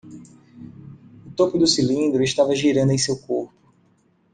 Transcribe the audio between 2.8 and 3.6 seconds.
em seu corpo.